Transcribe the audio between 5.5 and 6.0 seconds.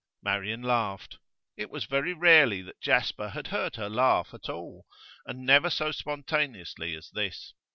so